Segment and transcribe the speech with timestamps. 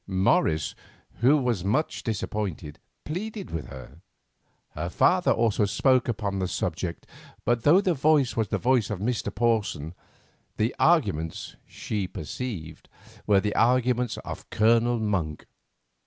[0.07, 0.73] Morris,
[1.17, 4.01] who was much disappointed, pleaded with her.
[4.69, 7.05] Her father also spoke upon the subject,
[7.45, 9.31] but though the voice was the voice of Mr.
[9.31, 9.93] Porson,
[10.57, 12.89] the arguments, she perceived,
[13.27, 15.45] were the arguments of Colonel Monk.